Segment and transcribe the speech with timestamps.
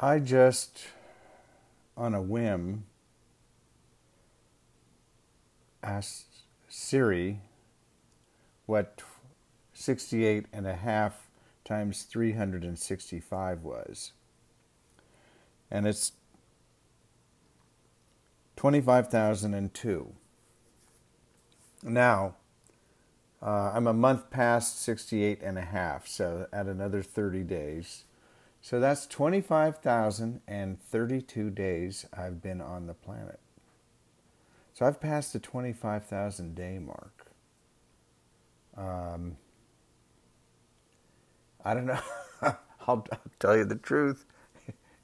[0.00, 0.86] I just,
[1.96, 2.84] on a whim,
[5.82, 7.40] asked Siri
[8.66, 9.02] what
[9.72, 11.28] 68 and a half
[11.64, 14.12] times 365 was.
[15.68, 16.12] And it's
[18.54, 20.12] 25,002.
[21.82, 22.34] Now,
[23.42, 28.04] uh, I'm a month past 68 and a half, so add another 30 days.
[28.60, 33.38] So that's 25,032 days I've been on the planet.
[34.74, 37.28] So I've passed the 25,000 day mark.
[38.76, 39.38] Um,
[41.64, 41.98] I don't know.
[42.42, 42.58] I'll,
[42.88, 43.06] I'll,
[43.40, 44.24] tell you the truth.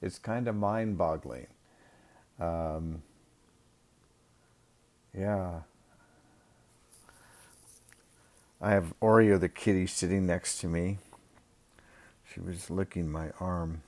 [0.00, 1.48] It's kind of mind boggling.
[2.38, 3.02] Um,
[5.16, 5.60] yeah.
[8.60, 10.98] I have Oreo the kitty sitting next to me.
[12.34, 13.82] She was licking my arm.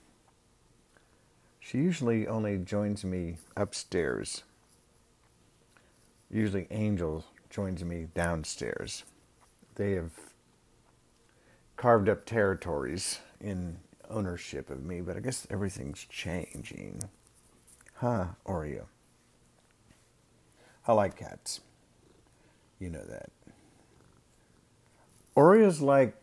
[1.59, 4.45] She usually only joins me upstairs.
[6.31, 9.03] Usually Angel joins me downstairs.
[9.75, 10.13] They have
[11.77, 17.03] carved up territories in ownership of me, but I guess everything's changing.
[17.95, 18.85] Huh, Oreo.
[20.87, 21.63] I like cats.
[22.79, 23.31] You know that.
[25.35, 26.15] Oreo's like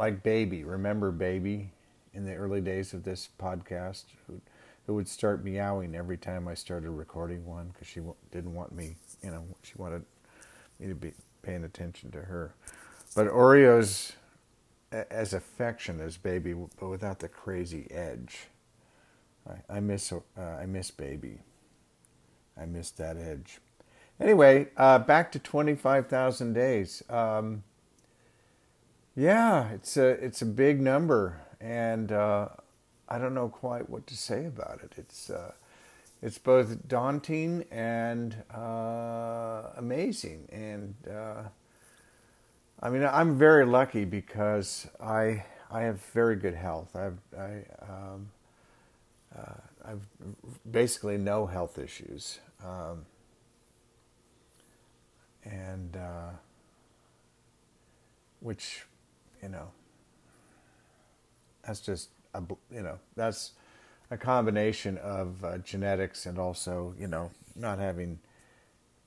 [0.00, 0.64] like baby.
[0.64, 1.70] Remember baby
[2.14, 4.40] in the early days of this podcast who,
[4.86, 8.00] who would start meowing every time I started recording one because she
[8.32, 10.02] didn't want me, you know, she wanted
[10.78, 11.12] me to be
[11.42, 12.54] paying attention to her.
[13.14, 14.14] But Oreo's
[14.90, 18.48] as affection as baby, but without the crazy edge.
[19.46, 21.40] I, I miss uh, I miss baby.
[22.58, 23.58] I miss that edge.
[24.18, 27.02] Anyway, uh, back to twenty five thousand days.
[27.10, 27.64] Um,
[29.16, 32.48] yeah, it's a it's a big number, and uh,
[33.08, 34.92] I don't know quite what to say about it.
[34.96, 35.52] It's uh,
[36.22, 41.42] it's both daunting and uh, amazing, and uh,
[42.82, 46.94] I mean, I'm very lucky because I I have very good health.
[46.94, 48.30] I've I um,
[49.36, 49.54] uh,
[49.84, 50.06] I've
[50.70, 53.06] basically no health issues, um,
[55.44, 56.30] and uh,
[58.40, 58.84] which
[59.42, 59.68] you know
[61.66, 62.42] that's just a,
[62.72, 63.52] you know that's
[64.10, 68.18] a combination of uh, genetics and also you know not having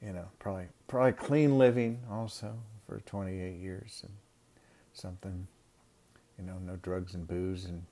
[0.02, 2.54] you know probably probably clean living also
[2.88, 4.14] for 28 years and
[4.94, 5.48] something,
[6.38, 7.84] you know, no drugs and booze and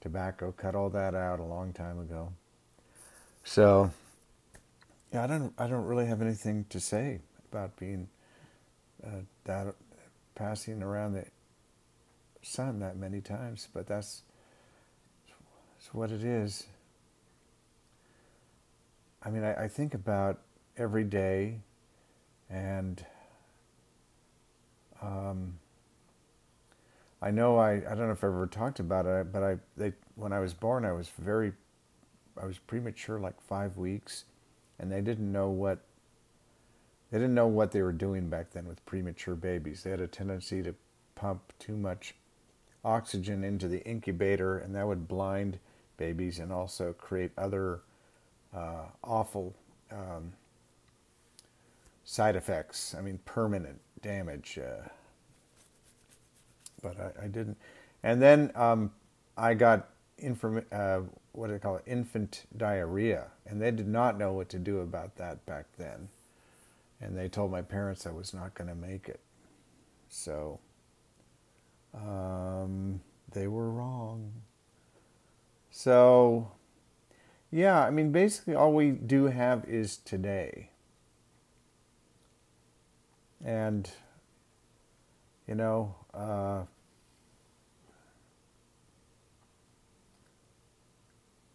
[0.00, 0.52] tobacco.
[0.52, 2.32] Cut all that out a long time ago.
[3.44, 3.90] So,
[5.12, 8.08] yeah, I don't, I don't really have anything to say about being
[9.04, 9.74] uh, that
[10.34, 11.24] passing around the
[12.46, 14.22] sun that many times, but that's,
[15.76, 16.66] that's what it is.
[19.22, 20.40] I mean, I, I think about
[20.76, 21.60] every day
[22.48, 23.04] and
[25.02, 25.58] um,
[27.20, 29.92] I know I, I don't know if I ever talked about it, but I they
[30.14, 31.52] when I was born I was very
[32.40, 34.24] I was premature like five weeks,
[34.78, 35.80] and they didn't know what
[37.10, 39.82] they didn't know what they were doing back then with premature babies.
[39.82, 40.74] They had a tendency to
[41.14, 42.14] pump too much
[42.86, 45.58] oxygen into the incubator, and that would blind
[45.96, 47.80] babies and also create other
[48.54, 49.54] uh, awful
[49.90, 50.32] um,
[52.04, 52.94] side effects.
[52.96, 54.58] I mean, permanent damage.
[54.58, 54.88] Uh,
[56.80, 57.56] but I, I, didn't.
[58.02, 58.92] And then um,
[59.36, 59.88] I got
[60.18, 61.00] inform- uh,
[61.32, 61.82] what do they call it?
[61.86, 66.08] Infant diarrhea, and they did not know what to do about that back then.
[67.00, 69.20] And they told my parents I was not going to make it.
[70.08, 70.60] So
[71.96, 72.35] um,
[73.36, 74.32] they were wrong.
[75.70, 76.52] So,
[77.50, 80.70] yeah, I mean, basically, all we do have is today.
[83.44, 83.90] And,
[85.46, 86.62] you know, uh,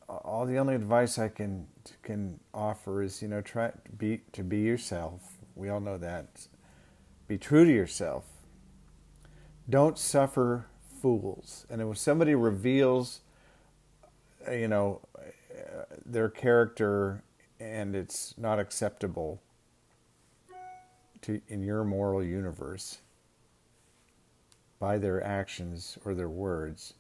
[0.07, 1.65] all the only advice I can
[2.03, 5.39] can offer is, you know, try to be to be yourself.
[5.55, 6.47] We all know that.
[7.27, 8.25] Be true to yourself.
[9.67, 10.67] Don't suffer
[11.01, 11.65] fools.
[11.69, 13.21] And if somebody reveals,
[14.47, 15.01] uh, you know,
[16.05, 17.23] their character
[17.59, 19.41] and it's not acceptable,
[21.21, 22.99] to in your moral universe
[24.79, 26.95] by their actions or their words,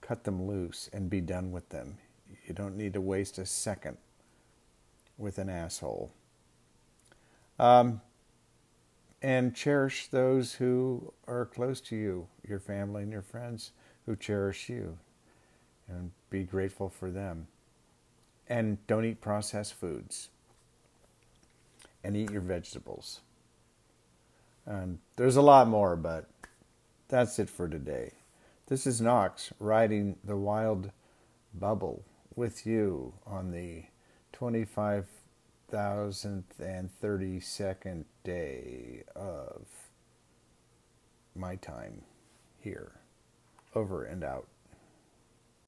[0.00, 1.98] cut them loose and be done with them.
[2.46, 3.98] You don't need to waste a second
[5.18, 6.10] with an asshole.
[7.58, 8.00] Um,
[9.24, 13.72] and cherish those who are close to you, your family and your friends
[14.04, 14.98] who cherish you.
[15.88, 17.46] and be grateful for them.
[18.48, 20.28] And don't eat processed foods.
[22.02, 23.20] And eat your vegetables.
[24.66, 26.28] And there's a lot more, but
[27.08, 28.12] that's it for today.
[28.66, 30.90] This is Knox riding the wild
[31.54, 32.04] bubble
[32.34, 33.84] with you on the
[35.72, 39.66] 25,032nd day of
[41.34, 42.02] my time
[42.58, 42.92] here.
[43.74, 44.48] Over and out.